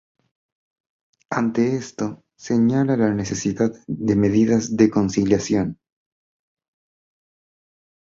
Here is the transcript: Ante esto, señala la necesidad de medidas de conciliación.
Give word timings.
Ante 1.29 1.75
esto, 1.75 2.23
señala 2.35 2.97
la 2.97 3.11
necesidad 3.13 3.69
de 3.85 4.15
medidas 4.15 4.75
de 4.75 4.89
conciliación. 4.89 5.77